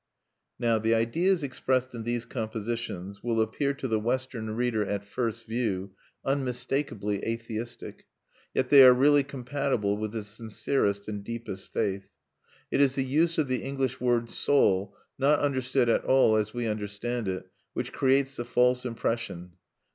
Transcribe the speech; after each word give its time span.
Now 0.57 0.79
the 0.79 0.95
ideas 0.95 1.43
expressed 1.43 1.93
in 1.93 2.01
these 2.01 2.25
compositions 2.25 3.21
will 3.23 3.39
appear 3.39 3.75
to 3.75 3.87
the 3.87 3.99
Western 3.99 4.49
reader, 4.55 4.83
at 4.83 5.05
first 5.05 5.45
view, 5.45 5.91
unmistakably 6.25 7.23
atheistic. 7.23 8.07
Yet 8.51 8.69
they 8.69 8.83
are 8.83 8.95
really 8.95 9.23
compatible 9.23 9.97
with 9.99 10.13
the 10.13 10.23
sincerest 10.23 11.07
and 11.07 11.23
deepest 11.23 11.71
faith. 11.71 12.09
It 12.71 12.81
is 12.81 12.95
the 12.95 13.03
use 13.03 13.37
of 13.37 13.47
the 13.47 13.61
English 13.61 14.01
word 14.01 14.31
"soul," 14.31 14.97
not 15.19 15.37
understood 15.37 15.87
at 15.87 16.03
all 16.03 16.35
as 16.35 16.51
we 16.51 16.65
understand 16.65 17.27
it, 17.27 17.51
which 17.73 17.93
creates 17.93 18.37
the 18.37 18.43
false 18.45 18.87
impression. 18.87 19.51